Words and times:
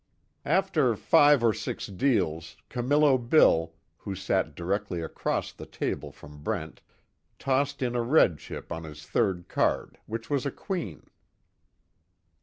After 0.47 0.95
five 0.95 1.43
or 1.43 1.53
six 1.53 1.85
deals 1.85 2.57
Camillo 2.69 3.19
Bill, 3.19 3.75
who 3.99 4.15
sat 4.15 4.55
directly 4.55 4.99
across 5.03 5.51
the 5.51 5.67
table 5.67 6.11
from 6.11 6.41
Brent 6.41 6.81
tossed 7.37 7.83
in 7.83 7.95
a 7.95 8.01
red 8.01 8.39
chip 8.39 8.71
on 8.71 8.83
his 8.83 9.05
third 9.05 9.47
card 9.47 9.99
which 10.07 10.27
was 10.27 10.43
a 10.43 10.49
queen. 10.49 11.03